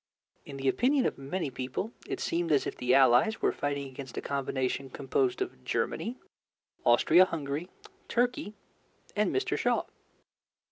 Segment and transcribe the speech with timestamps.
[0.47, 4.17] In the opinion of many people, it seemed as if the Allies were fighting against
[4.17, 6.17] a combination composed of Germany,
[6.83, 7.69] Austria Hungary,
[8.07, 8.55] Turkey,
[9.15, 9.55] and Mr.
[9.55, 9.83] Shaw.